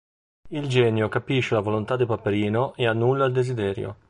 Il 0.49 0.67
genio 0.67 1.09
capisce 1.09 1.53
la 1.53 1.61
volontà 1.61 1.95
di 1.95 2.07
Paperino 2.07 2.73
e 2.73 2.87
annulla 2.87 3.25
il 3.25 3.33
desiderio. 3.33 3.99